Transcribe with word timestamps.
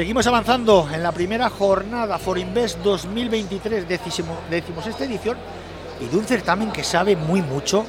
Seguimos 0.00 0.26
avanzando 0.26 0.88
en 0.90 1.02
la 1.02 1.12
primera 1.12 1.50
jornada 1.50 2.18
Forinvest 2.18 2.78
2023, 2.78 3.86
decimos, 3.86 4.38
decimos 4.48 4.86
esta 4.86 5.04
edición, 5.04 5.36
y 6.00 6.06
de 6.06 6.16
un 6.16 6.24
certamen 6.24 6.72
que 6.72 6.82
sabe 6.82 7.16
muy 7.16 7.42
mucho 7.42 7.84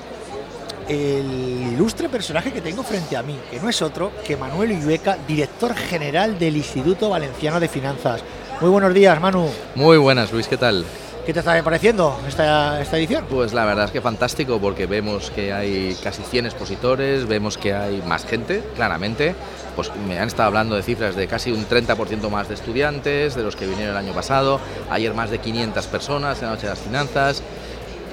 el 0.89 1.71
ilustre 1.71 2.09
personaje 2.09 2.51
que 2.51 2.59
tengo 2.59 2.83
frente 2.83 3.15
a 3.15 3.23
mí, 3.23 3.39
que 3.49 3.61
no 3.61 3.69
es 3.69 3.81
otro 3.81 4.11
que 4.25 4.35
Manuel 4.35 4.73
Illueca, 4.73 5.19
director 5.25 5.73
general 5.73 6.37
del 6.37 6.57
Instituto 6.57 7.09
Valenciano 7.09 7.61
de 7.61 7.69
Finanzas. 7.69 8.21
Muy 8.59 8.69
buenos 8.69 8.93
días, 8.93 9.17
Manu. 9.21 9.47
Muy 9.75 9.95
buenas, 9.97 10.33
Luis, 10.33 10.49
¿qué 10.49 10.57
tal? 10.57 10.83
¿Qué 11.25 11.33
te 11.33 11.39
está 11.39 11.61
pareciendo 11.61 12.19
esta, 12.27 12.81
esta 12.81 12.97
edición? 12.97 13.25
Pues 13.29 13.53
la 13.53 13.63
verdad 13.65 13.85
es 13.85 13.91
que 13.91 14.01
fantástico 14.01 14.59
porque 14.59 14.87
vemos 14.87 15.29
que 15.29 15.53
hay 15.53 15.95
casi 16.03 16.23
100 16.23 16.47
expositores, 16.47 17.27
vemos 17.27 17.59
que 17.59 17.75
hay 17.75 18.01
más 18.07 18.25
gente, 18.25 18.63
claramente. 18.75 19.35
Pues 19.75 19.91
me 20.07 20.17
han 20.17 20.27
estado 20.27 20.47
hablando 20.47 20.75
de 20.75 20.81
cifras 20.81 21.15
de 21.15 21.27
casi 21.27 21.51
un 21.51 21.67
30% 21.67 22.27
más 22.29 22.47
de 22.47 22.55
estudiantes, 22.55 23.35
de 23.35 23.43
los 23.43 23.55
que 23.55 23.67
vinieron 23.67 23.91
el 23.91 23.97
año 23.97 24.13
pasado. 24.13 24.59
Ayer 24.89 25.13
más 25.13 25.29
de 25.29 25.37
500 25.37 25.85
personas 25.87 26.39
en 26.39 26.45
la 26.45 26.55
Noche 26.55 26.63
de 26.63 26.69
las 26.69 26.79
Finanzas 26.79 27.43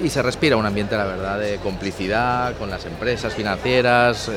y 0.03 0.09
se 0.09 0.21
respira 0.21 0.55
un 0.55 0.67
ambiente, 0.67 0.95
la 0.95 1.05
verdad, 1.05 1.39
de 1.39 1.57
complicidad 1.57 2.55
con 2.57 2.69
las 2.69 2.85
empresas 2.85 3.33
financieras, 3.33 4.29
eh, 4.29 4.31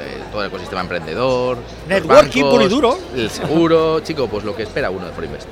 eh, 0.00 0.22
todo 0.32 0.42
el 0.42 0.48
ecosistema 0.48 0.80
emprendedor. 0.80 1.58
Networking 1.88 2.42
puro 2.42 2.64
y 2.64 2.68
duro. 2.68 2.98
El 3.14 3.30
seguro, 3.30 4.00
chico, 4.00 4.26
pues 4.26 4.42
lo 4.42 4.56
que 4.56 4.64
espera 4.64 4.90
uno 4.90 5.06
de 5.06 5.12
Forinvest. 5.12 5.48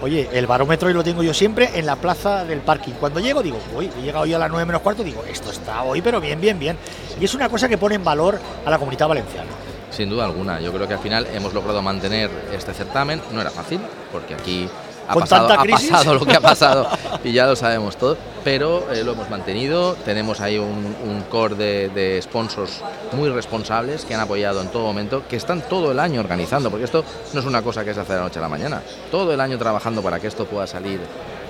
Oye, 0.00 0.28
el 0.32 0.46
barómetro 0.46 0.88
lo 0.90 1.02
tengo 1.02 1.24
yo 1.24 1.34
siempre 1.34 1.70
en 1.74 1.84
la 1.84 1.96
plaza 1.96 2.44
del 2.44 2.60
parking. 2.60 2.92
Cuando 2.92 3.18
llego 3.18 3.42
digo, 3.42 3.58
uy, 3.76 3.90
he 3.98 4.02
llegado 4.02 4.26
yo 4.26 4.36
a 4.36 4.38
las 4.38 4.48
9 4.48 4.64
menos 4.64 4.80
cuarto, 4.82 5.02
digo, 5.02 5.24
esto 5.28 5.50
está 5.50 5.82
hoy, 5.82 6.00
pero 6.00 6.20
bien, 6.20 6.40
bien, 6.40 6.58
bien. 6.58 6.76
Y 7.20 7.24
es 7.24 7.34
una 7.34 7.48
cosa 7.48 7.68
que 7.68 7.78
pone 7.78 7.96
en 7.96 8.04
valor 8.04 8.38
a 8.64 8.70
la 8.70 8.78
comunidad 8.78 9.08
valenciana. 9.08 9.50
Sin 9.90 10.08
duda 10.08 10.26
alguna, 10.26 10.60
yo 10.60 10.72
creo 10.72 10.86
que 10.86 10.94
al 10.94 11.00
final 11.00 11.26
hemos 11.34 11.52
logrado 11.52 11.82
mantener 11.82 12.30
este 12.52 12.72
certamen. 12.74 13.20
No 13.32 13.40
era 13.40 13.50
fácil, 13.50 13.80
porque 14.12 14.34
aquí 14.34 14.68
ha, 15.08 15.14
pasado, 15.14 15.52
ha 15.52 15.64
pasado, 15.64 16.14
lo 16.14 16.26
que 16.26 16.34
ha 16.34 16.40
pasado 16.40 16.88
y 17.24 17.32
ya 17.32 17.46
lo 17.46 17.56
sabemos 17.56 17.96
todo, 17.96 18.16
pero 18.44 18.92
eh, 18.92 19.02
lo 19.02 19.12
hemos 19.12 19.30
mantenido. 19.30 19.94
Tenemos 20.04 20.40
ahí 20.40 20.58
un, 20.58 21.24
core 21.30 21.54
de, 21.54 21.88
de, 21.88 22.22
sponsors 22.22 22.82
muy 23.12 23.28
responsables 23.28 24.04
que 24.04 24.14
han 24.14 24.20
apoyado 24.20 24.62
en 24.62 24.68
todo 24.68 24.84
momento, 24.84 25.22
que 25.28 25.36
están 25.36 25.62
todo 25.62 25.92
el 25.92 25.98
año 25.98 26.20
organizando, 26.20 26.70
porque 26.70 26.84
esto 26.84 27.04
no 27.32 27.40
es 27.40 27.46
una 27.46 27.62
cosa 27.62 27.84
que 27.84 27.94
se 27.94 28.00
hace 28.00 28.12
de 28.12 28.18
la 28.18 28.24
noche 28.24 28.38
a 28.38 28.42
la 28.42 28.48
mañana, 28.48 28.82
todo 29.10 29.32
el 29.32 29.40
año 29.40 29.58
trabajando 29.58 30.02
para 30.02 30.20
que 30.20 30.26
esto 30.28 30.46
pueda 30.46 30.66
salir 30.66 31.00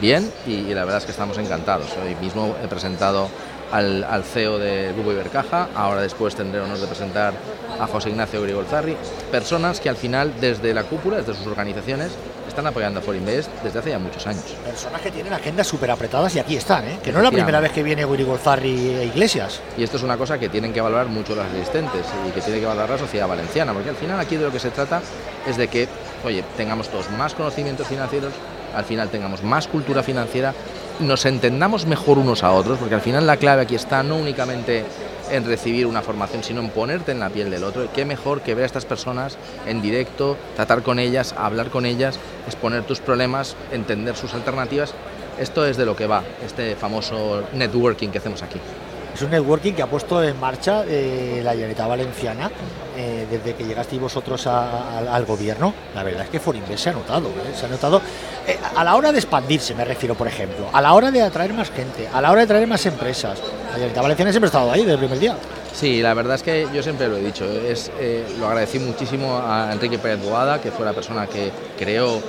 bien 0.01 0.31
y, 0.47 0.53
y 0.53 0.75
la 0.75 0.85
verdad 0.85 0.99
es 0.99 1.05
que 1.05 1.13
estamos 1.13 1.39
encantados. 1.39 1.89
Hoy 2.03 2.15
mismo 2.17 2.55
he 2.63 2.69
presentado 2.69 3.29
al, 3.73 4.05
al, 4.05 4.25
CEO 4.25 4.59
de 4.59 4.93
Grupo 4.93 5.13
Ibercaja, 5.13 5.69
ahora 5.75 6.01
después 6.01 6.35
tendré 6.35 6.59
el 6.59 6.67
honor 6.67 6.79
de 6.79 6.87
presentar 6.87 7.35
a 7.79 7.87
José 7.87 8.11
Ignacio 8.11 8.43
Grigolzarri, 8.43 8.97
personas 9.31 9.81
que 9.81 9.89
al 9.89 9.97
final 9.97 10.33
desde 10.41 10.73
la 10.75 10.85
cúpula, 10.85 11.19
desde 11.19 11.35
sus 11.35 11.47
organizaciones, 11.47 12.13
están 12.49 12.67
apoyando 12.67 13.01
a 13.01 13.03
Forinvest 13.03 13.51
desde 13.63 13.79
hace 13.79 13.91
ya 13.91 13.99
muchos 13.99 14.27
años. 14.27 14.45
Personas 14.65 15.01
que 15.01 15.11
tienen 15.11 15.33
agendas 15.33 15.67
súper 15.67 15.91
apretadas 15.91 16.35
y 16.37 16.39
aquí 16.39 16.57
están, 16.57 16.87
¿eh? 16.87 16.99
que 17.03 17.13
no 17.13 17.19
es 17.19 17.25
la 17.25 17.31
primera 17.31 17.61
vez 17.61 17.73
que 17.73 17.83
viene 17.83 18.05
Grigolzarri 18.05 18.95
e 18.97 19.05
Iglesias. 19.07 19.61
Y 19.77 19.83
esto 19.83 19.97
es 19.97 20.03
una 20.03 20.17
cosa 20.17 20.39
que 20.39 20.49
tienen 20.49 20.73
que 20.73 20.81
valorar 20.81 21.07
mucho 21.07 21.35
las 21.35 21.47
asistentes 21.51 22.07
y 22.27 22.31
que 22.33 22.41
tiene 22.41 22.61
que 22.61 22.67
valorar 22.67 22.91
la 22.91 22.99
sociedad 22.99 23.29
valenciana, 23.29 23.73
porque 23.73 23.91
al 23.91 23.97
final 23.97 24.19
aquí 24.19 24.37
de 24.37 24.45
lo 24.45 24.53
que 24.53 24.59
se 24.59 24.71
trata 24.71 25.01
es 25.47 25.57
de 25.57 25.69
que, 25.69 25.89
oye, 26.25 26.45
tengamos 26.57 26.89
todos 26.89 27.11
más 27.11 27.35
conocimientos 27.35 27.87
financieros, 27.87 28.33
al 28.75 28.85
final 28.85 29.09
tengamos 29.09 29.43
más 29.43 29.67
cultura 29.67 30.03
financiera 30.03 30.55
nos 31.01 31.27
entendamos 31.27 31.87
mejor 31.87 32.19
unos 32.19 32.43
a 32.43 32.51
otros, 32.53 32.79
porque 32.79 32.95
al 32.95 33.01
final 33.01 33.27
la 33.27 33.37
clave 33.37 33.63
aquí 33.63 33.75
está 33.75 34.03
no 34.03 34.17
únicamente 34.17 34.85
en 35.31 35.45
recibir 35.45 35.87
una 35.87 36.03
formación, 36.03 36.43
sino 36.43 36.61
en 36.61 36.71
ponerte 36.71 37.13
en 37.13 37.21
la 37.21 37.31
piel 37.31 37.51
del 37.51 37.65
otro. 37.65 37.89
Qué 37.93 38.05
mejor 38.05 38.43
que 38.43 38.55
ver 38.55 38.65
a 38.65 38.67
estas 38.67 38.85
personas 38.85 39.37
en 39.67 39.83
directo, 39.83 40.37
tratar 40.57 40.83
con 40.83 40.99
ellas, 40.99 41.35
hablar 41.37 41.71
con 41.71 41.87
ellas, 41.87 42.19
exponer 42.47 42.85
tus 42.85 43.01
problemas, 43.01 43.57
entender 43.73 44.17
sus 44.17 44.35
alternativas. 44.35 44.95
Esto 45.39 45.65
es 45.67 45.77
de 45.77 45.87
lo 45.87 45.95
que 45.95 46.07
va, 46.07 46.23
este 46.45 46.75
famoso 46.75 47.45
networking 47.53 48.09
que 48.09 48.19
hacemos 48.19 48.43
aquí. 48.43 48.59
Es 49.15 49.23
un 49.23 49.31
networking 49.31 49.73
que 49.73 49.83
ha 49.83 49.87
puesto 49.87 50.23
en 50.23 50.39
marcha 50.39 50.85
eh, 50.87 51.41
la 51.43 51.53
Generalitat 51.53 51.89
Valenciana 51.89 52.51
eh, 52.97 53.27
desde 53.31 53.55
que 53.55 53.65
llegasteis 53.65 54.01
vosotros 54.01 54.47
al 54.47 55.25
gobierno. 55.25 55.75
La 55.95 56.03
verdad 56.03 56.23
es 56.25 56.31
que 56.31 56.41
Forinvest 56.41 56.85
se 56.85 56.91
ha 56.91 56.93
notado, 56.93 57.29
¿eh? 57.29 57.55
se 57.55 57.67
ha 57.67 57.69
notado 57.69 58.01
a 58.77 58.85
la 58.85 58.97
hora 58.97 59.13
de 59.13 59.19
expandirse, 59.19 59.75
me 59.75 59.85
refiero, 59.85 60.15
por 60.15 60.27
ejemplo, 60.27 60.69
a 60.73 60.81
la 60.81 60.95
hora 60.95 61.11
de 61.11 61.23
atraer 61.23 61.53
más 61.53 61.71
gente, 61.71 62.09
a 62.13 62.21
la 62.21 62.31
hora 62.31 62.43
de 62.43 62.47
traer 62.47 62.67
más 62.67 62.85
empresas. 62.87 63.39
La 63.39 63.73
Generalitat 63.73 64.03
Valenciana 64.03 64.31
siempre 64.31 64.47
ha 64.47 64.51
estado 64.51 64.73
ahí 64.73 64.81
desde 64.81 64.95
el 64.95 64.99
primer 64.99 65.19
día. 65.19 65.37
Sí, 65.75 66.03
la 66.03 66.15
verdad 66.15 66.37
es 66.37 66.43
que 66.43 66.67
yo 66.73 66.83
siempre 66.83 67.09
lo 67.09 67.17
he 67.17 67.23
dicho. 67.23 67.45
Es, 67.45 67.91
lo 68.39 68.47
agradecí 68.47 68.79
muchísimo 68.79 69.39
a 69.39 69.71
Enrique 69.73 69.99
Pérez 69.99 70.23
Boada, 70.23 70.61
que 70.61 70.71
fue 70.71 70.85
la 70.85 70.93
persona 70.93 71.27
que 71.27 71.53
creó 71.79 72.21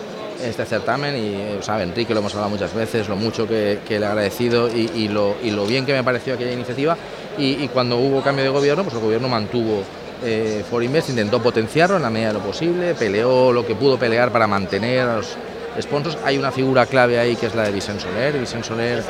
este 0.44 0.66
certamen 0.66 1.16
y 1.16 1.64
sabe 1.64 1.84
Enrique 1.84 2.14
lo 2.14 2.20
hemos 2.20 2.34
hablado 2.34 2.50
muchas 2.52 2.74
veces 2.74 3.08
lo 3.08 3.16
mucho 3.16 3.48
que, 3.48 3.80
que 3.88 4.00
le 4.00 4.06
he 4.06 4.10
agradecido 4.10 4.70
y, 4.70 5.08
lo, 5.08 5.36
y, 5.44 5.52
lo, 5.52 5.66
bien 5.66 5.86
que 5.86 5.94
me 5.94 6.04
pareció 6.04 6.34
aquella 6.34 6.52
iniciativa. 6.52 6.98
Y, 7.38 7.64
y, 7.64 7.68
cuando 7.70 7.98
hubo 7.98 8.22
cambio 8.22 8.44
de 8.44 8.50
gobierno 8.50 8.84
pues 8.84 8.96
el 8.96 9.02
gobierno 9.02 9.30
mantuvo 9.30 9.84
eh, 10.24 10.66
Forinvest 10.70 11.10
intentó 11.10 11.42
potenciarlo 11.42 11.96
en 11.96 12.02
la 12.02 12.10
medida 12.10 12.30
de 12.30 12.34
lo 12.34 12.40
posible 12.42 12.94
peleó 12.94 13.54
lo 13.54 13.66
que 13.66 13.76
pudo 13.76 13.98
pelear 13.98 14.32
para 14.32 14.48
mantener 14.48 15.02
a 15.02 15.16
los 15.18 15.38
sponsors. 15.80 16.18
Hay 16.26 16.38
una 16.38 16.52
figura 16.52 16.86
clave 16.86 17.20
ahí 17.20 17.36
que 17.36 17.46
es 17.46 17.56
la 17.56 17.64
de 17.64 17.72
Vicente 17.72 18.04
Soler. 18.04 18.38
Vicente 18.38 18.68
Soler 18.68 19.04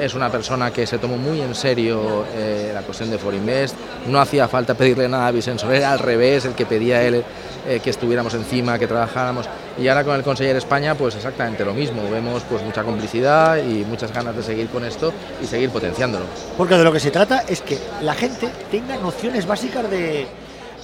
es 0.00 0.14
una 0.14 0.30
persona 0.30 0.72
que 0.72 0.86
se 0.86 0.98
tomó 0.98 1.16
muy 1.16 1.40
en 1.40 1.54
serio 1.54 2.24
eh, 2.34 2.72
la 2.74 2.82
cuestión 2.82 3.10
de 3.10 3.18
Forinvest 3.18 3.76
no 4.08 4.20
hacía 4.20 4.48
falta 4.48 4.74
pedirle 4.74 5.08
nada 5.08 5.28
a 5.28 5.30
Vicente 5.30 5.60
Soler 5.60 5.84
al 5.84 5.98
revés 5.98 6.44
el 6.46 6.54
que 6.54 6.66
pedía 6.66 7.02
él 7.02 7.22
eh, 7.68 7.80
que 7.82 7.90
estuviéramos 7.90 8.34
encima, 8.34 8.78
que 8.78 8.86
trabajáramos. 8.86 9.48
Y 9.78 9.88
ahora 9.88 10.04
con 10.04 10.16
el 10.16 10.22
Conseller 10.22 10.56
España, 10.56 10.94
pues 10.94 11.16
exactamente 11.16 11.64
lo 11.64 11.74
mismo. 11.74 12.08
Vemos 12.10 12.42
pues 12.48 12.62
mucha 12.62 12.82
complicidad 12.82 13.58
y 13.58 13.84
muchas 13.84 14.12
ganas 14.12 14.34
de 14.34 14.42
seguir 14.42 14.68
con 14.68 14.84
esto 14.84 15.12
y 15.42 15.46
seguir 15.46 15.70
potenciándolo. 15.70 16.24
Porque 16.56 16.76
de 16.76 16.84
lo 16.84 16.92
que 16.92 17.00
se 17.00 17.10
trata 17.10 17.44
es 17.46 17.60
que 17.60 17.78
la 18.00 18.14
gente 18.14 18.48
tenga 18.70 18.96
nociones 18.96 19.46
básicas 19.46 19.90
de, 19.90 20.26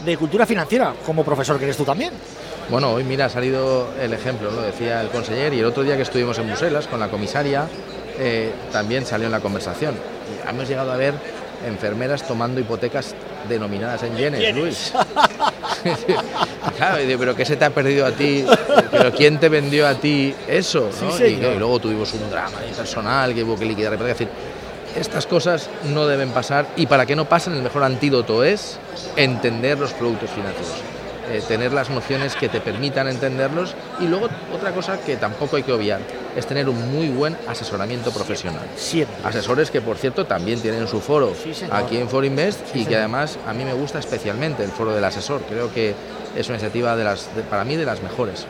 de 0.04 0.16
cultura 0.16 0.44
financiera, 0.44 0.94
como 1.06 1.24
profesor 1.24 1.58
que 1.58 1.64
eres 1.64 1.76
tú 1.76 1.84
también. 1.84 2.12
Bueno, 2.70 2.92
hoy 2.92 3.04
mira, 3.04 3.26
ha 3.26 3.28
salido 3.28 3.88
el 4.00 4.12
ejemplo, 4.12 4.50
lo 4.50 4.62
decía 4.62 5.00
el 5.00 5.08
conseller, 5.08 5.52
y 5.54 5.60
el 5.60 5.66
otro 5.66 5.82
día 5.82 5.96
que 5.96 6.02
estuvimos 6.02 6.38
en 6.38 6.48
Bruselas 6.48 6.86
con 6.86 7.00
la 7.00 7.08
comisaria, 7.08 7.66
eh, 8.18 8.52
también 8.70 9.06
salió 9.06 9.26
en 9.26 9.32
la 9.32 9.40
conversación. 9.40 9.94
Hemos 10.48 10.68
llegado 10.68 10.92
a 10.92 10.96
ver 10.96 11.14
enfermeras 11.66 12.26
tomando 12.26 12.60
hipotecas 12.60 13.14
denominadas 13.48 14.02
en 14.02 14.16
yenes, 14.16 14.54
Luis. 14.54 14.92
claro, 16.76 16.98
pero 17.18 17.34
¿qué 17.34 17.44
se 17.44 17.56
te 17.56 17.64
ha 17.64 17.70
perdido 17.70 18.06
a 18.06 18.12
ti? 18.12 18.44
¿Pero 18.90 19.12
quién 19.12 19.38
te 19.38 19.48
vendió 19.48 19.86
a 19.86 19.94
ti 19.94 20.34
eso? 20.48 20.90
¿no? 21.00 21.26
Y, 21.26 21.36
luego 21.36 21.78
tuvimos 21.78 22.12
un 22.14 22.30
drama 22.30 22.58
personal 22.76 23.34
que 23.34 23.42
hubo 23.42 23.58
que 23.58 23.64
liquidar. 23.64 23.94
Es 23.94 24.00
decir, 24.00 24.28
estas 24.96 25.26
cosas 25.26 25.68
no 25.92 26.06
deben 26.06 26.30
pasar 26.30 26.66
y 26.76 26.86
para 26.86 27.06
que 27.06 27.16
no 27.16 27.24
pasen 27.24 27.54
el 27.54 27.62
mejor 27.62 27.82
antídoto 27.82 28.44
es 28.44 28.78
entender 29.16 29.78
los 29.78 29.92
productos 29.92 30.30
financieros. 30.30 30.91
Eh, 31.32 31.40
tener 31.48 31.72
las 31.72 31.88
nociones 31.88 32.36
que 32.36 32.50
te 32.50 32.60
permitan 32.60 33.08
entenderlos 33.08 33.74
y 34.00 34.06
luego 34.06 34.28
otra 34.54 34.72
cosa 34.72 35.00
que 35.00 35.16
tampoco 35.16 35.56
hay 35.56 35.62
que 35.62 35.72
obviar 35.72 36.00
es 36.36 36.46
tener 36.46 36.68
un 36.68 36.92
muy 36.92 37.08
buen 37.08 37.38
asesoramiento 37.48 38.10
profesional. 38.10 38.66
Siempre. 38.76 39.16
Asesores 39.24 39.70
que 39.70 39.80
por 39.80 39.96
cierto 39.96 40.26
también 40.26 40.60
tienen 40.60 40.86
su 40.86 41.00
foro 41.00 41.32
sí, 41.34 41.54
aquí 41.70 41.96
en 41.96 42.10
Forinvest 42.10 42.60
sí, 42.70 42.80
y 42.80 42.84
que 42.84 42.96
además 42.96 43.38
a 43.46 43.54
mí 43.54 43.64
me 43.64 43.72
gusta 43.72 43.98
especialmente 43.98 44.62
el 44.62 44.70
foro 44.70 44.94
del 44.94 45.04
asesor. 45.04 45.40
Creo 45.48 45.72
que 45.72 45.94
es 46.36 46.46
una 46.48 46.56
iniciativa 46.56 46.96
de 46.96 47.04
las, 47.04 47.34
de, 47.34 47.42
para 47.42 47.64
mí 47.64 47.76
de 47.76 47.86
las 47.86 48.02
mejores. 48.02 48.46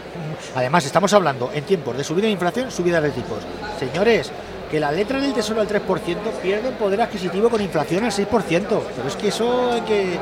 Además 0.57 0.85
estamos 0.85 1.13
hablando 1.13 1.53
en 1.55 1.63
tiempos 1.63 1.97
de 1.97 2.03
subida 2.03 2.27
de 2.27 2.33
inflación, 2.33 2.69
subida 2.73 3.01
de 3.01 3.11
tipos. 3.11 3.39
Señores, 3.79 4.33
que 4.73 4.81
las 4.81 4.97
letras 4.97 5.21
del 5.21 5.35
tesoro 5.35 5.61
al 5.61 5.69
3% 5.69 6.17
pierden 6.43 6.73
poder 6.75 7.03
adquisitivo 7.03 7.51
con 7.51 7.61
inflación 7.61 8.05
al 8.05 8.11
6%. 8.11 8.27
Pero 8.27 9.07
es 9.07 9.17
que 9.17 9.29
eso 9.29 9.71
hay 9.71 9.83
que, 9.83 10.19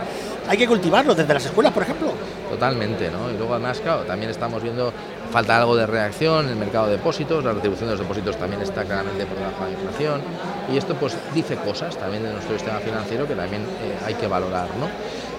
hay 0.50 0.59
que 0.59 0.66
cultivarlo 0.66 1.15
desde 1.15 1.32
las 1.32 1.47
escuelas, 1.47 1.73
por 1.73 1.85
ejemplo. 1.85 2.08
Totalmente, 2.50 3.08
¿no? 3.08 3.31
Y 3.31 3.37
luego 3.37 3.55
además, 3.55 3.79
claro, 3.79 4.02
también 4.02 4.32
estamos 4.32 4.61
viendo 4.61 4.93
falta 5.31 5.56
algo 5.56 5.76
de 5.76 5.87
reacción 5.87 6.47
en 6.47 6.50
el 6.50 6.56
mercado 6.56 6.87
de 6.87 6.97
depósitos, 6.97 7.44
la 7.44 7.52
retribución 7.52 7.88
de 7.88 7.93
los 7.93 8.00
depósitos 8.00 8.37
también 8.37 8.61
está 8.61 8.82
claramente 8.82 9.26
por 9.26 9.38
debajo 9.38 9.64
de 9.64 9.70
la 9.70 9.79
inflación 9.79 10.20
y 10.73 10.76
esto 10.76 10.97
pues 10.97 11.17
dice 11.32 11.55
cosas 11.55 11.97
también 11.97 12.25
de 12.25 12.32
nuestro 12.32 12.56
sistema 12.56 12.81
financiero 12.81 13.29
que 13.29 13.37
también 13.37 13.62
eh, 13.62 14.05
hay 14.05 14.14
que 14.14 14.26
valorar, 14.26 14.67
¿no? 14.81 14.88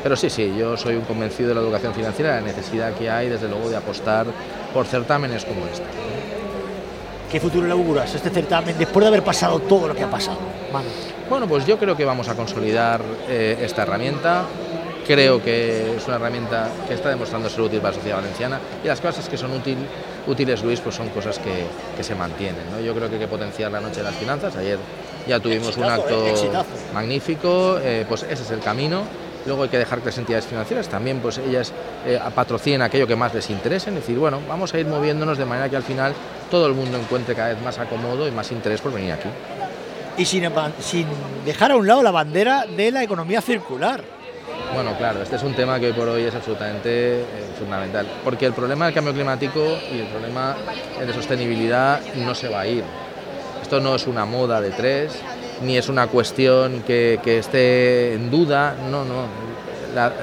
Pero 0.01 0.15
sí, 0.15 0.29
sí, 0.29 0.55
yo 0.57 0.77
soy 0.77 0.95
un 0.95 1.01
convencido 1.01 1.49
de 1.49 1.55
la 1.55 1.61
educación 1.61 1.93
financiera, 1.93 2.35
de 2.35 2.41
la 2.41 2.47
necesidad 2.47 2.93
que 2.93 3.09
hay, 3.09 3.27
desde 3.27 3.49
luego, 3.49 3.69
de 3.69 3.75
apostar 3.75 4.27
por 4.73 4.85
certámenes 4.85 5.43
como 5.43 5.65
este. 5.65 5.83
¿Qué 7.29 7.41
futuro 7.41 7.67
le 7.67 7.73
auguras 7.73 8.15
este 8.15 8.29
certamen 8.29 8.77
después 8.77 9.03
de 9.03 9.07
haber 9.09 9.23
pasado 9.23 9.59
todo 9.59 9.89
lo 9.89 9.93
que 9.93 10.03
ha 10.03 10.09
pasado? 10.09 10.37
Manu? 10.71 10.87
Bueno, 11.29 11.47
pues 11.47 11.65
yo 11.65 11.77
creo 11.77 11.95
que 11.95 12.03
vamos 12.03 12.27
a 12.27 12.35
consolidar 12.35 13.01
eh, 13.29 13.57
esta 13.61 13.83
herramienta. 13.83 14.43
Creo 15.05 15.43
que 15.43 15.95
es 15.95 16.07
una 16.07 16.17
herramienta 16.17 16.69
que 16.87 16.93
está 16.93 17.09
demostrando 17.09 17.49
ser 17.49 17.61
útil 17.61 17.79
para 17.79 17.91
la 17.91 17.97
sociedad 17.97 18.17
valenciana 18.17 18.59
y 18.83 18.87
las 18.87 19.01
cosas 19.01 19.27
que 19.27 19.37
son 19.37 19.51
útil, 19.51 19.77
útiles, 20.27 20.63
Luis, 20.63 20.79
pues 20.79 20.95
son 20.95 21.09
cosas 21.09 21.39
que, 21.39 21.65
que 21.97 22.03
se 22.03 22.15
mantienen. 22.15 22.63
¿no? 22.71 22.79
Yo 22.79 22.93
creo 22.93 23.09
que 23.09 23.15
hay 23.15 23.21
que 23.21 23.27
potenciar 23.27 23.71
la 23.71 23.81
noche 23.81 23.97
de 23.97 24.03
las 24.03 24.15
finanzas. 24.15 24.55
Ayer 24.55 24.77
ya 25.27 25.39
tuvimos 25.39 25.69
exitazo, 25.69 26.07
un 26.15 26.25
acto 26.25 26.27
eh, 26.27 26.63
magnífico, 26.93 27.79
eh, 27.81 28.05
pues 28.07 28.23
ese 28.23 28.43
es 28.43 28.51
el 28.51 28.59
camino 28.59 29.03
luego 29.45 29.63
hay 29.63 29.69
que 29.69 29.77
dejar 29.77 29.99
que 29.99 30.07
las 30.07 30.17
entidades 30.17 30.45
financieras 30.45 30.87
también, 30.87 31.19
pues 31.19 31.37
ellas 31.37 31.73
eh, 32.05 32.19
patrocinen 32.33 32.81
aquello 32.81 33.07
que 33.07 33.15
más 33.15 33.33
les 33.33 33.49
interese, 33.49 33.89
es 33.89 33.95
decir, 33.95 34.17
bueno, 34.17 34.39
vamos 34.47 34.73
a 34.73 34.79
ir 34.79 34.85
moviéndonos 34.85 35.37
de 35.37 35.45
manera 35.45 35.69
que 35.69 35.75
al 35.75 35.83
final 35.83 36.13
todo 36.49 36.67
el 36.67 36.73
mundo 36.73 36.97
encuentre 36.97 37.35
cada 37.35 37.49
vez 37.49 37.61
más 37.63 37.79
acomodo 37.79 38.27
y 38.27 38.31
más 38.31 38.51
interés 38.51 38.81
por 38.81 38.93
venir 38.93 39.13
aquí. 39.13 39.29
Y 40.17 40.25
sin, 40.25 40.47
sin 40.79 41.07
dejar 41.45 41.71
a 41.71 41.77
un 41.77 41.87
lado 41.87 42.03
la 42.03 42.11
bandera 42.11 42.65
de 42.65 42.91
la 42.91 43.03
economía 43.03 43.41
circular. 43.41 44.03
Bueno, 44.73 44.95
claro, 44.97 45.21
este 45.21 45.35
es 45.35 45.43
un 45.43 45.53
tema 45.53 45.79
que 45.79 45.87
hoy 45.87 45.93
por 45.93 46.07
hoy 46.07 46.23
es 46.23 46.33
absolutamente 46.33 47.21
eh, 47.21 47.25
fundamental, 47.59 48.07
porque 48.23 48.45
el 48.45 48.53
problema 48.53 48.85
del 48.85 48.93
cambio 48.93 49.13
climático 49.13 49.59
y 49.93 49.99
el 49.99 50.07
problema 50.07 50.55
de 51.05 51.13
sostenibilidad 51.13 51.99
no 52.15 52.33
se 52.33 52.47
va 52.47 52.61
a 52.61 52.67
ir. 52.67 52.83
Esto 53.61 53.81
no 53.81 53.95
es 53.95 54.07
una 54.07 54.25
moda 54.25 54.61
de 54.61 54.71
tres, 54.71 55.19
ni 55.61 55.77
es 55.77 55.89
una 55.89 56.07
cuestión 56.07 56.83
que, 56.83 57.19
esté 57.25 58.13
en 58.13 58.31
duda, 58.31 58.75
no, 58.89 59.03
no. 59.03 59.25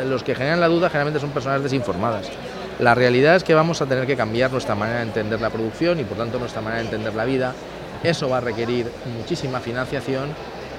los 0.06 0.22
que 0.22 0.34
generan 0.34 0.60
la 0.60 0.68
duda 0.68 0.88
generalmente 0.88 1.20
son 1.20 1.30
personas 1.30 1.62
desinformadas. 1.62 2.30
La 2.78 2.94
realidad 2.94 3.36
es 3.36 3.44
que 3.44 3.54
vamos 3.54 3.82
a 3.82 3.86
tener 3.86 4.06
que 4.06 4.16
cambiar 4.16 4.50
nuestra 4.50 4.74
manera 4.74 5.00
de 5.00 5.06
entender 5.06 5.40
la 5.42 5.50
producción 5.50 6.00
y 6.00 6.04
por 6.04 6.16
tanto 6.16 6.38
nuestra 6.38 6.62
manera 6.62 6.80
de 6.80 6.86
entender 6.86 7.14
la 7.14 7.24
vida. 7.26 7.52
Eso 8.02 8.28
va 8.28 8.38
a 8.38 8.40
requerir 8.40 8.90
muchísima 9.18 9.60
financiación 9.60 10.28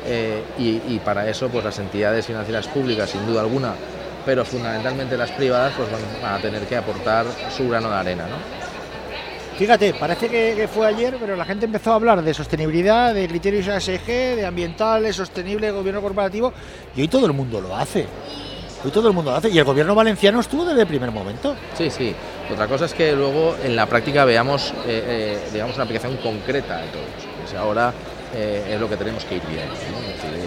eh, 0.05 0.43
y, 0.57 0.99
para 0.99 1.29
eso 1.29 1.49
pues 1.49 1.63
las 1.63 1.79
entidades 1.79 2.25
financieras 2.25 2.67
públicas 2.67 3.09
sin 3.09 3.25
duda 3.25 3.41
alguna, 3.41 3.73
pero 4.25 4.45
fundamentalmente 4.45 5.17
las 5.17 5.31
privadas 5.31 5.73
pues 5.75 5.89
van 6.21 6.33
a 6.33 6.39
tener 6.39 6.63
que 6.63 6.75
aportar 6.75 7.25
su 7.55 7.67
grano 7.69 7.89
de 7.89 7.95
arena. 7.95 8.25
Fíjate, 9.59 9.93
parece 9.93 10.29
que, 10.29 10.69
fue 10.73 10.87
ayer, 10.87 11.17
pero 11.19 11.35
la 11.35 11.43
gente 11.43 11.65
empezó 11.65 11.91
a 11.91 11.95
hablar 11.95 12.21
de 12.21 12.33
sostenibilidad, 12.33 13.13
de 13.13 13.27
criterios 13.27 13.67
ASG, 13.67 14.05
de 14.05 14.45
ambientales, 14.45 15.17
sostenible, 15.17 15.69
gobierno 15.71 16.01
corporativo, 16.01 16.53
y 16.95 17.01
hoy 17.01 17.09
todo 17.09 17.25
el 17.25 17.33
mundo 17.33 17.59
lo 17.59 17.75
hace. 17.75 18.07
Hoy 18.85 18.91
todo 18.91 19.09
el 19.09 19.13
mundo 19.13 19.31
lo 19.31 19.37
hace. 19.37 19.49
Y 19.49 19.57
el 19.57 19.65
gobierno 19.65 19.93
valenciano 19.93 20.39
estuvo 20.39 20.63
desde 20.63 20.83
el 20.83 20.87
primer 20.87 21.11
momento. 21.11 21.57
Sí, 21.77 21.89
sí. 21.89 22.15
Otra 22.49 22.67
cosa 22.67 22.85
es 22.85 22.93
que 22.93 23.11
luego 23.11 23.57
en 23.61 23.75
la 23.75 23.85
práctica 23.85 24.23
veamos, 24.23 24.71
eh, 24.87 25.03
eh, 25.05 25.49
digamos, 25.51 25.75
una 25.75 25.83
aplicación 25.83 26.15
concreta 26.23 26.77
de 26.77 26.87
todo 26.87 27.01
eso. 27.45 27.59
ahora 27.59 27.93
eh, 28.33 28.73
es 28.73 28.79
lo 28.79 28.89
que 28.89 28.97
tenemos 28.97 29.25
que 29.25 29.35
ir 29.35 29.43
viendo. 29.47 29.73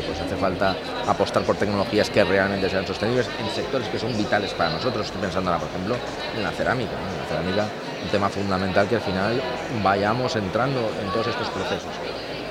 pues 0.06 0.20
hace 0.20 0.36
falta 0.36 0.76
apostar 1.06 1.42
por 1.42 1.56
tecnologías 1.56 2.10
que 2.10 2.22
realmente 2.24 2.68
sean 2.68 2.86
sostenibles 2.86 3.28
en 3.40 3.50
sectores 3.50 3.88
que 3.88 3.98
son 3.98 4.16
vitales 4.16 4.52
para 4.54 4.70
nosotros. 4.70 5.06
Estoy 5.06 5.20
pensando 5.20 5.50
ahora, 5.50 5.60
por 5.60 5.70
ejemplo, 5.70 5.96
en 6.36 6.42
la 6.42 6.50
cerámica. 6.50 6.92
En 6.92 7.18
la 7.18 7.26
cerámica, 7.28 7.66
un 8.04 8.10
tema 8.10 8.28
fundamental 8.28 8.88
que 8.88 8.96
al 8.96 9.02
final 9.02 9.42
vayamos 9.82 10.36
entrando 10.36 10.80
en 11.02 11.10
todos 11.12 11.28
estos 11.28 11.48
procesos. 11.48 11.92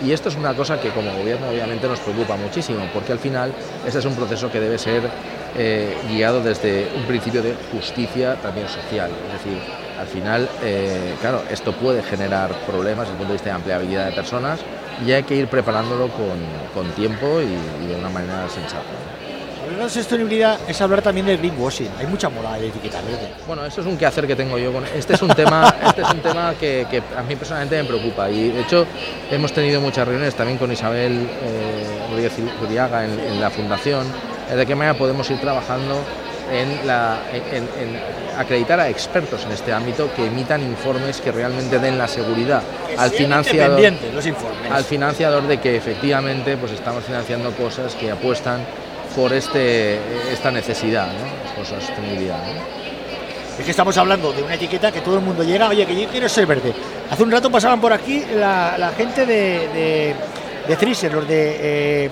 Y 0.04 0.13
esto 0.13 0.30
es 0.30 0.36
una 0.36 0.54
cosa 0.56 0.80
que 0.81 0.89
como 0.89 1.13
gobierno 1.13 1.50
obviamente 1.50 1.88
nos 1.88 2.00
preocupa 2.00 2.36
muchísimo, 2.36 2.80
porque 2.92 3.12
al 3.12 3.19
final 3.19 3.54
este 3.86 4.00
es 4.00 4.06
un 4.06 4.16
proceso 4.16 4.51
que 4.51 4.60
debe 4.60 4.80
ser 4.80 5.04
eh, 5.56 5.95
guiado 6.10 6.42
desde 6.42 6.89
un 6.95 7.04
principio 7.04 7.44
de 7.44 7.56
justicia 7.72 8.36
también 8.42 8.68
social. 8.68 9.12
Es 9.12 9.42
al 10.01 10.07
final, 10.07 10.50
eh, 10.63 11.13
claro, 11.21 11.44
esto 11.51 11.74
puede 11.74 12.01
generar 12.01 12.50
problemas 12.65 13.07
desde 13.07 13.12
el 13.12 13.18
punto 13.18 13.33
de 13.33 13.33
vista 13.33 13.50
de 13.51 13.56
empleabilidad 13.56 14.06
de 14.07 14.12
personas, 14.13 14.59
y 15.06 15.12
hay 15.12 15.21
que 15.21 15.36
ir 15.36 15.48
preparándolo 15.48 16.09
con, 16.09 16.92
tiempo 16.95 17.39
y, 17.39 17.88
de 17.88 17.95
una 17.95 18.09
manera 18.09 18.50
sensata. 18.50 18.81
Hablar 19.63 19.83
de 19.83 19.89
sostenibilidad 19.89 20.59
es 20.68 20.81
hablar 20.81 21.03
también 21.03 21.27
del 21.27 21.38
greenwashing. 21.38 21.89
Hay 22.00 22.07
mucha 22.07 22.30
moda 22.30 22.57
de 22.57 22.68
etiqueta 22.68 23.00
verde. 23.01 23.31
Bueno, 23.45 23.63
esto 23.63 23.81
es 23.81 23.88
un 23.88 23.95
quehacer 23.95 24.25
que 24.25 24.36
tengo 24.36 24.57
yo 24.57 24.74
con. 24.74 24.83
Este 24.86 25.13
es 25.13 25.21
un 25.21 25.30
tema, 25.30 25.74
este 25.86 26.01
es 26.01 26.09
un 26.09 26.19
tema 26.19 26.56
que, 26.59 27.04
a 27.15 27.21
mí 27.21 27.36
personalmente 27.36 27.81
me 27.81 27.88
preocupa. 27.88 28.30
Y 28.30 28.50
de 28.50 28.62
hecho 28.62 28.86
hemos 29.30 29.54
tenido 29.54 29.80
muchas 29.80 30.07
reuniones 30.07 30.33
también 30.33 30.57
con 30.57 30.71
Isabel 30.71 31.30
eh, 31.44 32.07
Rodríguez 32.09 32.33
Uriaga 32.62 33.06
en, 33.06 33.19
en 33.19 33.39
la 33.39 33.51
fundación. 33.51 34.07
De 34.54 34.65
qué 34.65 34.75
manera 34.75 34.97
podemos 34.97 35.30
ir 35.30 35.39
trabajando 35.39 36.04
en, 36.51 36.86
la, 36.86 37.21
acreditar 38.38 38.80
a 38.80 38.89
expertos 38.89 39.45
en 39.45 39.51
este 39.51 39.71
ámbito 39.71 40.13
que 40.13 40.25
emitan 40.25 40.62
informes 40.62 41.21
que 41.21 41.31
realmente 41.31 41.80
den 41.80 41.98
la 41.98 42.07
seguridad 42.07 42.62
al 42.98 43.12
financiador, 43.12 43.94
al 44.69 44.83
financiador 44.83 45.48
de 45.48 45.59
que 45.59 45.75
efectivamente 45.77 46.57
pues 46.57 46.74
estamos 46.74 47.03
financiando 47.03 47.51
cosas 47.51 47.95
que 47.95 48.12
apuestan 48.12 48.65
por 49.15 49.33
este, 49.33 50.00
esta 50.31 50.51
necesidad, 50.51 51.07
¿no? 51.07 51.56
por 51.56 51.65
sostenibilidad. 51.65 52.39
Es 53.57 53.65
que 53.65 53.71
estamos 53.71 53.97
hablando 53.97 54.31
de 54.31 54.42
una 54.42 54.56
etiqueta 54.56 54.92
que 54.92 55.01
todo 55.01 55.15
el 55.15 55.21
mundo 55.21 55.44
llega, 55.44 55.68
oye, 55.68 55.86
que 55.86 56.01
yo 56.01 56.07
quiero 56.09 56.27
ser 56.30 56.45
verde. 56.45 56.74
Hace 57.09 57.24
un 57.24 57.31
rato 57.31 57.51
pasaban 57.51 57.80
por 57.80 57.94
aquí 57.94 58.24
la, 58.33 58.92
gente 58.97 59.25
de, 59.25 60.15
de, 60.68 60.75
de 60.75 61.09
los 61.09 61.27
de... 61.27 61.57
Eh, 61.59 62.09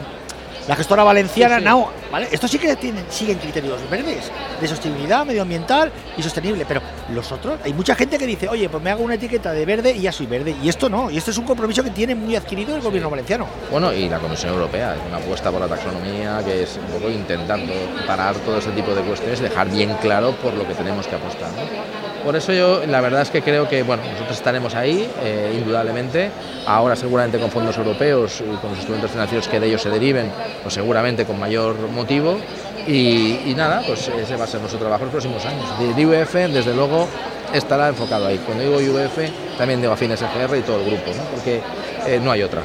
la 0.67 0.75
gestora 0.75 1.03
valenciana, 1.03 1.59
no, 1.59 1.89
¿vale? 2.11 2.27
Esto 2.31 2.47
sí 2.47 2.59
que 2.59 2.75
tienen, 2.75 3.05
siguen 3.09 3.37
criterios 3.39 3.77
verdes, 3.89 4.31
de 4.59 4.67
sostenibilidad 4.67 5.25
medioambiental 5.25 5.91
y 6.17 6.21
sostenible, 6.21 6.65
pero 6.67 6.81
los 7.13 7.31
otros, 7.31 7.59
hay 7.63 7.73
mucha 7.73 7.95
gente 7.95 8.17
que 8.17 8.25
dice, 8.25 8.47
oye, 8.47 8.69
pues 8.69 8.83
me 8.83 8.91
hago 8.91 9.03
una 9.03 9.15
etiqueta 9.15 9.51
de 9.51 9.65
verde 9.65 9.91
y 9.91 10.01
ya 10.01 10.11
soy 10.11 10.27
verde, 10.27 10.55
y 10.61 10.69
esto 10.69 10.89
no, 10.89 11.09
y 11.09 11.17
esto 11.17 11.31
es 11.31 11.37
un 11.37 11.45
compromiso 11.45 11.83
que 11.83 11.89
tiene 11.89 12.15
muy 12.15 12.35
adquirido 12.35 12.75
el 12.75 12.81
gobierno 12.81 13.09
valenciano. 13.09 13.47
Bueno, 13.71 13.93
y 13.93 14.09
la 14.09 14.19
Comisión 14.19 14.53
Europea, 14.53 14.95
es 14.95 15.01
una 15.07 15.17
apuesta 15.17 15.51
por 15.51 15.61
la 15.61 15.67
taxonomía 15.67 16.41
que 16.45 16.63
es 16.63 16.77
un 16.77 16.99
poco 16.99 17.09
intentando 17.09 17.73
parar 18.05 18.35
todo 18.37 18.57
ese 18.57 18.71
tipo 18.71 18.93
de 18.93 19.01
cuestiones, 19.01 19.39
dejar 19.39 19.69
bien 19.69 19.95
claro 20.01 20.31
por 20.33 20.53
lo 20.53 20.67
que 20.67 20.73
tenemos 20.75 21.07
que 21.07 21.15
apostar. 21.15 21.49
Por 22.23 22.35
eso 22.35 22.53
yo 22.53 22.85
la 22.85 23.01
verdad 23.01 23.21
es 23.21 23.29
que 23.29 23.41
creo 23.41 23.67
que 23.67 23.83
bueno, 23.83 24.03
nosotros 24.03 24.37
estaremos 24.37 24.75
ahí, 24.75 25.09
eh, 25.23 25.55
indudablemente, 25.57 26.29
ahora 26.65 26.95
seguramente 26.95 27.39
con 27.39 27.49
fondos 27.49 27.77
europeos 27.77 28.41
y 28.41 28.55
con 28.57 28.69
los 28.69 28.77
instrumentos 28.77 29.11
financieros 29.11 29.47
que 29.47 29.59
de 29.59 29.67
ellos 29.67 29.81
se 29.81 29.89
deriven, 29.89 30.31
pues 30.61 30.73
seguramente 30.73 31.25
con 31.25 31.39
mayor 31.39 31.75
motivo. 31.89 32.37
Y, 32.87 33.53
nada, 33.55 33.83
pues 33.85 34.07
ese 34.07 34.35
va 34.35 34.45
a 34.45 34.47
ser 34.47 34.59
nuestro 34.61 34.79
trabajo 34.79 35.03
en 35.03 35.11
los 35.11 35.11
próximos 35.11 35.45
años. 35.45 35.95
De 35.95 36.01
IVF, 36.01 36.33
desde 36.51 36.73
luego, 36.73 37.07
estará 37.53 37.89
enfocado 37.89 38.25
ahí. 38.25 38.39
Cuando 38.45 38.63
digo 38.63 38.81
IVF, 38.81 39.57
también 39.57 39.79
digo 39.81 39.93
Afines 39.93 40.19
SGR 40.19 40.57
y 40.57 40.61
todo 40.61 40.79
el 40.79 40.85
grupo, 40.85 41.11
porque 41.31 41.61
eh, 42.07 42.19
no 42.23 42.31
hay 42.31 42.41
otra. 42.41 42.63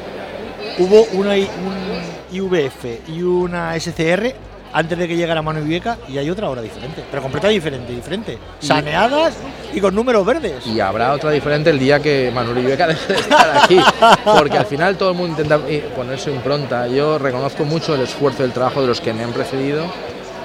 Hubo 0.78 1.02
una, 1.12 1.32
un 1.32 2.32
IVF 2.32 3.08
y 3.08 3.22
una 3.22 3.78
SCR 3.78 4.34
antes 4.74 4.98
de 4.98 5.06
que 5.06 5.16
llegara 5.16 5.40
Manu 5.40 5.64
Ibeca 5.64 5.96
y 6.08 6.18
hay 6.18 6.28
otra 6.28 6.48
ahora 6.48 6.60
diferente, 6.60 7.04
pero 7.08 7.22
completamente 7.22 7.54
diferente, 7.54 7.92
diferente. 7.92 8.38
Saneadas 8.58 9.34
y 9.72 9.80
con 9.80 9.94
números 9.94 10.26
verdes. 10.26 10.66
Y 10.66 10.80
habrá 10.80 11.12
otra 11.12 11.30
diferente 11.30 11.70
el 11.70 11.78
día 11.78 12.00
que 12.00 12.32
Manuel 12.34 12.58
Ibeca 12.58 12.86
deje 12.88 13.12
de 13.12 13.20
estar 13.20 13.56
aquí, 13.56 13.78
porque 14.24 14.58
al 14.58 14.66
final 14.66 14.96
todo 14.96 15.10
el 15.10 15.16
mundo 15.16 15.40
intenta 15.40 15.60
eh, 15.68 15.88
ponerse 15.94 16.32
impronta. 16.32 16.88
Yo 16.88 17.18
reconozco 17.18 17.64
mucho 17.64 17.94
el 17.94 18.00
esfuerzo 18.00 18.42
y 18.42 18.46
el 18.46 18.52
trabajo 18.52 18.80
de 18.80 18.88
los 18.88 19.00
que 19.00 19.12
me 19.12 19.22
han 19.22 19.32
precedido, 19.32 19.84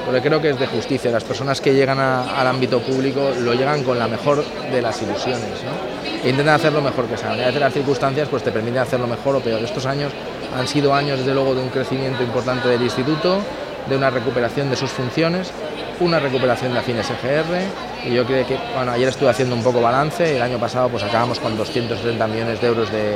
porque 0.05 0.21
creo 0.21 0.39
que 0.39 0.51
es 0.51 0.59
de 0.59 0.67
justicia. 0.67 1.09
Las 1.09 1.23
personas 1.23 1.59
que 1.59 1.73
llegan 1.73 1.97
al 1.99 2.45
ámbito 2.45 2.81
público 2.81 3.31
lo 3.39 3.56
llegan 3.56 3.83
con 3.83 3.97
la 3.97 4.07
mejor 4.07 4.45
de 4.71 4.80
las 4.80 5.01
ilusiones. 5.01 5.42
¿no? 5.65 6.23
E 6.23 6.30
intentan 6.30 6.54
hacer 6.54 6.71
lo 6.71 6.81
mejor 6.81 7.07
que 7.07 7.18
saben. 7.18 7.42
A 7.42 7.47
veces 7.47 7.61
las 7.61 7.73
circunstancias 7.73 8.27
pues, 8.30 8.44
te 8.44 8.51
permiten 8.51 8.77
hacerlo 8.77 9.07
mejor 9.07 9.37
o 9.37 9.39
peor. 9.39 9.63
Estos 9.63 9.87
años 9.87 10.11
han 10.56 10.68
sido 10.68 10.94
años, 10.94 11.18
desde 11.18 11.33
luego, 11.33 11.56
de 11.56 11.61
un 11.61 11.69
crecimiento 11.69 12.21
importante 12.21 12.68
del 12.68 12.83
instituto 12.83 13.42
de 13.89 13.97
una 13.97 14.09
recuperación 14.09 14.69
de 14.69 14.75
sus 14.75 14.91
funciones, 14.91 15.51
una 15.99 16.19
recuperación 16.19 16.73
de 16.73 16.79
Afines 16.79 17.09
EGR 17.09 18.07
y 18.07 18.13
yo 18.13 18.25
creo 18.25 18.45
que, 18.47 18.57
bueno, 18.75 18.91
ayer 18.91 19.09
estuve 19.09 19.29
haciendo 19.29 19.55
un 19.55 19.63
poco 19.63 19.81
balance, 19.81 20.35
el 20.35 20.41
año 20.41 20.59
pasado 20.59 20.89
pues 20.89 21.03
acabamos 21.03 21.39
con 21.39 21.57
270 21.57 22.27
millones 22.27 22.61
de 22.61 22.67
euros 22.67 22.91
de, 22.91 23.15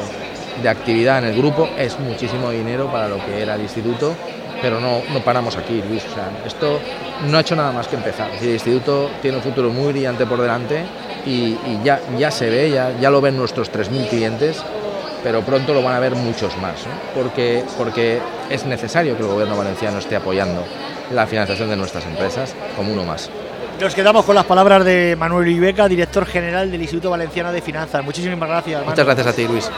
de 0.61 0.69
actividad 0.69 1.19
en 1.19 1.25
el 1.25 1.37
grupo, 1.37 1.69
es 1.77 1.97
muchísimo 1.99 2.51
dinero 2.51 2.91
para 2.91 3.07
lo 3.07 3.23
que 3.25 3.41
era 3.41 3.55
el 3.55 3.61
instituto, 3.61 4.13
pero 4.61 4.79
no, 4.79 5.01
no 5.11 5.19
paramos 5.23 5.57
aquí, 5.57 5.81
Luis, 5.87 6.03
esto 6.45 6.79
no 7.29 7.37
ha 7.37 7.41
hecho 7.41 7.55
nada 7.55 7.71
más 7.71 7.87
que 7.87 7.95
empezar, 7.95 8.29
el 8.41 8.49
instituto 8.49 9.09
tiene 9.21 9.37
un 9.37 9.43
futuro 9.43 9.69
muy 9.69 9.91
brillante 9.93 10.25
por 10.25 10.41
delante 10.41 10.83
y, 11.25 11.57
ya, 11.83 12.01
ya 12.17 12.31
se 12.31 12.49
ve, 12.49 12.69
ya, 12.69 12.97
ya 12.99 13.09
lo 13.09 13.21
ven 13.21 13.37
nuestros 13.37 13.71
3.000 13.71 14.09
clientes 14.09 14.63
pero 15.23 15.41
pronto 15.41 15.73
lo 15.73 15.81
van 15.81 15.95
a 15.95 15.99
ver 15.99 16.15
muchos 16.15 16.55
más, 16.57 16.75
porque, 17.15 17.63
porque 17.77 18.19
es 18.49 18.65
necesario 18.65 19.15
que 19.15 19.23
el 19.23 19.29
gobierno 19.29 19.57
valenciano 19.57 19.97
esté 19.97 20.15
apoyando 20.15 20.63
la 21.11 21.25
financiación 21.25 21.69
de 21.69 21.77
nuestras 21.77 22.05
empresas 22.05 22.53
como 22.75 22.91
uno 22.93 23.03
más. 23.03 23.29
Nos 23.79 23.95
quedamos 23.95 24.25
con 24.25 24.35
las 24.35 24.45
palabras 24.45 24.85
de 24.85 25.15
Manuel 25.17 25.47
Ibeca, 25.47 25.87
director 25.87 26.25
general 26.25 26.69
del 26.69 26.81
Instituto 26.81 27.09
Valenciano 27.09 27.51
de 27.51 27.61
Finanzas. 27.61 28.03
Muchísimas 28.03 28.47
gracias. 28.47 28.85
Muchas 28.85 29.05
gracias 29.05 29.27
a 29.27 29.33
ti, 29.33 29.47
Luis. 29.47 29.69